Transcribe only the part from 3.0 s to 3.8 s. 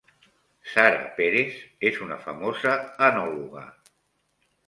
enòloga